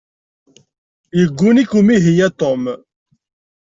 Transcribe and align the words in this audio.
Yegguni-k 1.17 1.71
umihi 1.79 2.13
a 2.27 2.29
Tom. 2.39 2.61